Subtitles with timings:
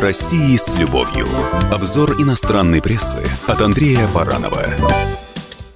[0.00, 1.26] России с любовью.
[1.72, 4.66] Обзор иностранной прессы от Андрея Баранова.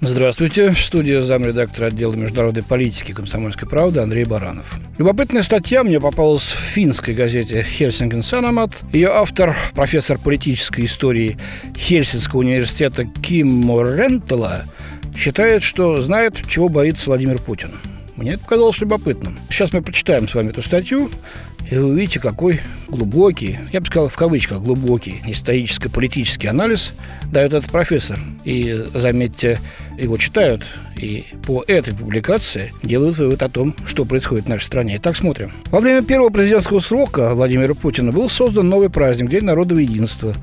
[0.00, 0.70] Здравствуйте.
[0.70, 4.78] В студии замредактора отдела международной политики комсомольской правды Андрей Баранов.
[4.98, 8.72] Любопытная статья мне попалась в финской газете «Хельсинген Санамат».
[8.92, 11.36] Ее автор, профессор политической истории
[11.76, 14.64] Хельсинского университета Ким Рентела,
[15.16, 17.70] считает, что знает, чего боится Владимир Путин.
[18.16, 19.38] Мне это показалось любопытным.
[19.48, 21.08] Сейчас мы прочитаем с вами эту статью,
[21.70, 26.92] и вы увидите, какой глубокий, я бы сказал в кавычках глубокий историческо-политический анализ
[27.30, 28.18] дает этот профессор.
[28.44, 29.60] И, заметьте,
[29.98, 30.64] его читают,
[30.96, 34.96] и по этой публикации делают вывод о том, что происходит в нашей стране.
[34.96, 35.52] Итак, смотрим.
[35.70, 40.34] Во время первого президентского срока Владимира Путина был создан новый праздник– День народного единства,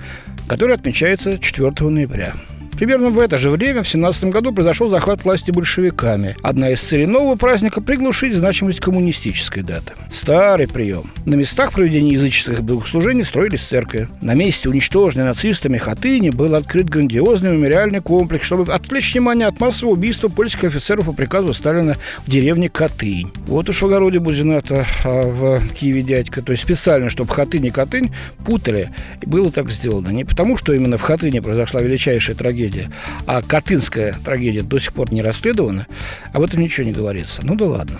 [0.47, 2.33] который отмечается 4 ноября.
[2.77, 6.35] Примерно в это же время, в 17 году, произошел захват власти большевиками.
[6.43, 9.93] Одна из целей нового праздника– приглушить значимость коммунистической даты.
[10.11, 11.09] Старый прием.
[11.25, 14.09] На местах проведения языческих богослужений строились церкви.
[14.21, 19.93] На месте уничтоженной нацистами Хатыни был открыт грандиозный мемориальный комплекс, чтобы отвлечь внимание от массового
[19.93, 23.31] убийства польских офицеров по приказу Сталина в деревне Катынь.
[23.47, 26.41] Вот уж в огороде Бузината а в Киеве дядька.
[26.41, 28.11] То есть специально, чтобы Хатынь и Катынь
[28.45, 28.89] путали.
[29.21, 30.09] И было так сделано.
[30.09, 32.91] Не потому, что именно в Хатыне произошла величайшая трагедия трагедия.
[33.25, 35.87] А Катынская трагедия до сих пор не расследована.
[36.33, 37.45] Об этом ничего не говорится.
[37.45, 37.99] Ну да ладно.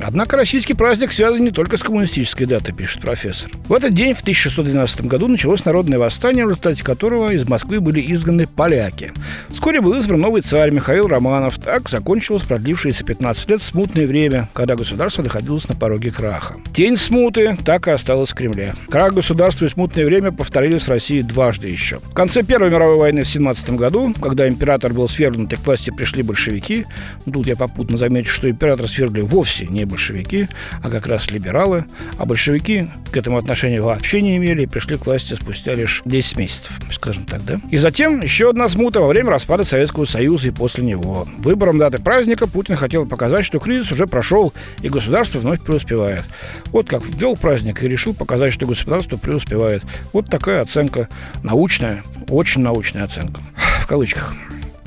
[0.00, 3.50] Однако российский праздник связан не только с коммунистической датой, пишет профессор.
[3.68, 8.00] В этот день, в 1612 году, началось народное восстание, в результате которого из Москвы были
[8.12, 9.12] изгнаны поляки.
[9.50, 11.58] Вскоре был избран новый царь Михаил Романов.
[11.58, 16.54] Так закончилось продлившееся 15 лет смутное время, когда государство находилось на пороге краха.
[16.74, 18.74] Тень смуты так и осталась в Кремле.
[18.88, 21.98] Крах государства и смутное время повторились в России дважды еще.
[21.98, 25.90] В конце Первой мировой войны в 17 году, когда император был свергнут и к власти
[25.90, 26.86] пришли большевики,
[27.30, 30.48] тут я попутно замечу, что император свергли вовсе не большевики,
[30.82, 31.84] а как раз либералы.
[32.18, 36.36] А большевики к этому отношения вообще не имели и пришли к власти спустя лишь 10
[36.36, 37.60] месяцев, скажем так, да?
[37.70, 41.26] И затем еще одна смута во время распада Советского Союза и после него.
[41.38, 44.52] Выбором даты праздника Путин хотел показать, что кризис уже прошел
[44.82, 46.24] и государство вновь преуспевает.
[46.66, 49.82] Вот как ввел праздник и решил показать, что государство преуспевает.
[50.12, 51.08] Вот такая оценка
[51.42, 53.42] научная, очень научная оценка.
[53.82, 54.34] В кавычках.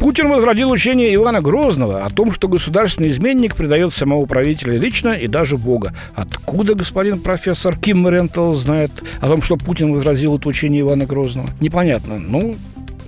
[0.01, 5.27] Путин возродил учение Ивана Грозного о том, что государственный изменник предает самого правителя лично и
[5.27, 5.93] даже Бога.
[6.15, 8.89] Откуда господин профессор Ким Рентл знает
[9.19, 11.51] о том, что Путин возразил это учение Ивана Грозного?
[11.59, 12.17] Непонятно.
[12.17, 12.55] Ну,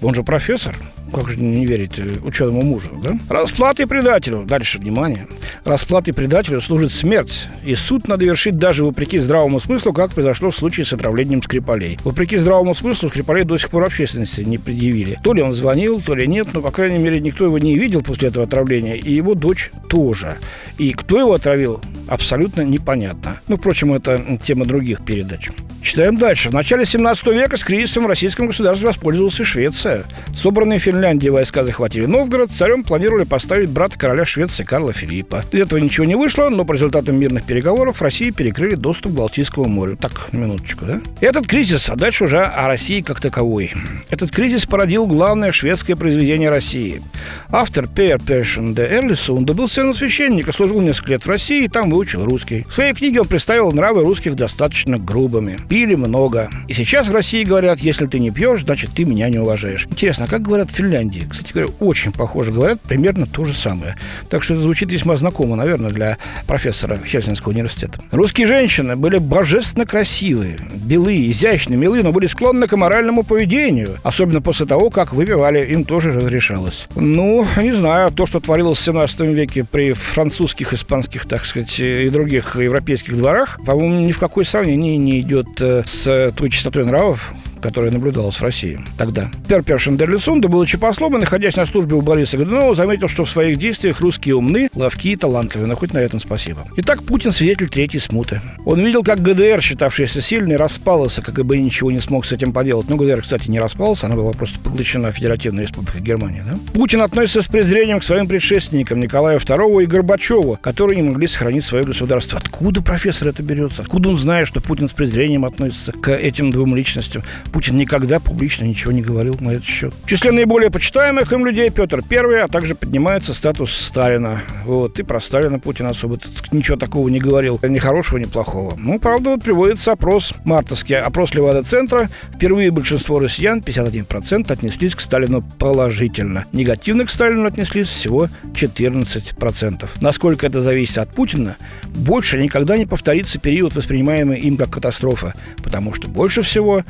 [0.03, 0.75] он же профессор.
[1.11, 3.17] Как же не верить э, ученому мужу, да?
[3.29, 5.27] Расплатой предателю, дальше, внимание,
[5.65, 10.55] расплатой предателю служит смерть, и суд надо вершить даже вопреки здравому смыслу, как произошло в
[10.55, 11.99] случае с отравлением Скрипалей.
[12.03, 15.19] Вопреки здравому смыслу Скрипалей до сих пор общественности не предъявили.
[15.23, 18.01] То ли он звонил, то ли нет, но, по крайней мере, никто его не видел
[18.01, 20.35] после этого отравления, и его дочь тоже.
[20.77, 23.39] И кто его отравил, абсолютно непонятно.
[23.47, 25.49] Ну, впрочем, это тема других передач.
[25.83, 26.49] Читаем дальше.
[26.49, 30.05] В начале 17 века с кризисом в российском государстве воспользовалась и Швеция.
[30.35, 32.51] Собранные Финляндии войска захватили Новгород.
[32.51, 35.43] Царем планировали поставить брата короля Швеции Карла Филиппа.
[35.51, 39.97] Этого ничего не вышло, но по результатам мирных переговоров России перекрыли доступ к Балтийскому морю.
[39.97, 41.01] Так, минуточку, да?
[41.19, 43.71] Этот кризис, а дальше уже о России как таковой.
[44.11, 47.01] Этот кризис породил главное шведское произведение России.
[47.49, 52.23] Автор Пер Першин де Эрлисунда был священник, служил несколько лет в России и там выучил
[52.23, 52.67] русский.
[52.69, 56.51] В своей книге он представил нравы русских достаточно грубыми пили много.
[56.67, 59.87] И сейчас в России говорят, если ты не пьешь, значит, ты меня не уважаешь.
[59.89, 61.25] Интересно, а как говорят в Финляндии?
[61.29, 63.95] Кстати говоря, очень похоже говорят примерно то же самое.
[64.29, 67.99] Так что это звучит весьма знакомо, наверное, для профессора Хельсинского университета.
[68.11, 73.97] Русские женщины были божественно красивые, белые, изящные, милые, но были склонны к аморальному поведению.
[74.03, 76.87] Особенно после того, как выпивали, им тоже разрешалось.
[76.95, 82.09] Ну, не знаю, то, что творилось в 17 веке при французских, испанских, так сказать, и
[82.09, 87.33] других европейских дворах, по-моему, ни в какое сравнение не идет с той частотой нравов,
[87.63, 89.31] которая наблюдалась в России тогда.
[89.47, 93.29] Пер Першин Дерлисунда, будучи послом и находясь на службе у Бориса Годунова, заметил, что в
[93.29, 95.65] своих действиях русские умны, ловки и талантливы.
[95.65, 96.65] Но хоть на этом спасибо.
[96.75, 98.41] Итак, Путин свидетель третьей смуты.
[98.65, 102.89] Он видел, как ГДР, считавшийся сильной, распалась, как бы ничего не смог с этим поделать.
[102.89, 106.43] Ну, ГДР, кстати, не распалась, она была просто поглощена Федеративной Республикой Германия.
[106.45, 106.57] Да?
[106.73, 111.63] Путин относится с презрением к своим предшественникам Николаю II и Горбачеву, которые не могли сохранить
[111.63, 112.39] свое государство.
[112.39, 113.83] Откуда профессор это берется?
[113.83, 117.23] Откуда он знает, что Путин с презрением относится к этим двум личностям?
[117.53, 119.93] Путин никогда публично ничего не говорил на этот счет.
[120.03, 124.41] В числе наиболее почитаемых им людей Петр I, а также поднимается статус Сталина.
[124.65, 126.17] Вот, и про Сталина Путин особо
[126.51, 128.73] ничего такого не говорил, ни хорошего, ни плохого.
[128.75, 132.09] Ну, правда, вот приводится опрос, мартовский опрос Левада-центра.
[132.33, 136.45] Впервые большинство россиян, 51%, отнеслись к Сталину положительно.
[136.53, 139.89] Негативно к Сталину отнеслись всего 14%.
[140.01, 141.57] Насколько это зависит от Путина,
[141.93, 146.83] больше никогда не повторится период, воспринимаемый им как катастрофа, потому что больше всего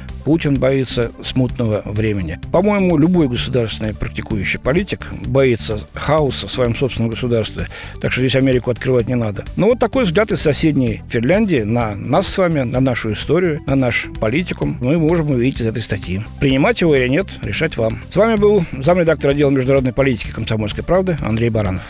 [0.54, 2.40] Путин боится смутного времени.
[2.52, 7.68] По-моему, любой государственный практикующий политик боится хаоса в своем собственном государстве,
[8.02, 9.46] так что здесь Америку открывать не надо.
[9.56, 13.76] Но вот такой взгляд из соседней Финляндии на нас с вами, на нашу историю, на
[13.76, 16.22] наш политикум мы можем увидеть из этой статьи.
[16.40, 18.02] Принимать его или нет, решать вам.
[18.12, 21.84] С вами был замредактор отдела международной политики комсомольской правды Андрей Баранов.